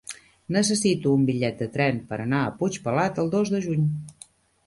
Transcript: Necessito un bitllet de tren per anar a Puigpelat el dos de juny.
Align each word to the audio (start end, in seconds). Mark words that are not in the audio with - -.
Necessito 0.53 1.11
un 1.17 1.25
bitllet 1.27 1.59
de 1.63 1.67
tren 1.75 1.99
per 2.13 2.19
anar 2.25 2.39
a 2.45 2.55
Puigpelat 2.61 3.21
el 3.25 3.29
dos 3.37 3.51
de 3.57 3.59
juny. 3.67 3.85